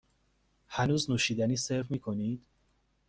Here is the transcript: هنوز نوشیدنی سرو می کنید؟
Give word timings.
هنوز 0.67 1.09
نوشیدنی 1.09 1.55
سرو 1.57 1.85
می 1.89 1.99
کنید؟ 1.99 2.45